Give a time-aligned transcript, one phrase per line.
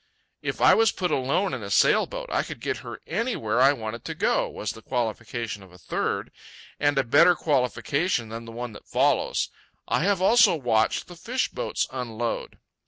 [0.41, 3.71] "If I was put alone in a sail boat, I could get her anywhere I
[3.71, 8.71] wanted to go," was the qualification of a third—and a better qualification than the one
[8.71, 9.49] that follows,
[9.87, 12.57] "I have also watched the fish boats unload."